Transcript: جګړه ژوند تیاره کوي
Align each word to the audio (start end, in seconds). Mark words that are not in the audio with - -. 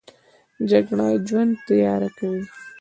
جګړه 0.69 1.07
ژوند 1.27 1.53
تیاره 1.67 2.09
کوي 2.17 2.43